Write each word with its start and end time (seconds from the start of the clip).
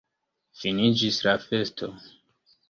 Finiĝis 0.61 1.19
la 1.27 1.35
festo. 1.45 1.93